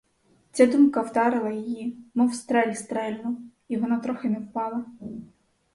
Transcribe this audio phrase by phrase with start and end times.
[0.51, 4.85] Ця думка вдарила її, мов стрель стрельнув, і вона трохи не впала.